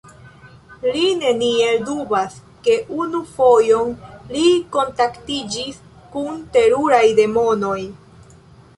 Li 0.93 1.03
neniel 1.23 1.77
dubas, 1.89 2.37
ke 2.69 2.79
unu 3.05 3.21
fojon 3.35 3.93
li 4.39 4.49
kontaktiĝis 4.79 5.81
kun 6.17 6.45
teruraj 6.59 7.07
demonoj. 7.25 7.81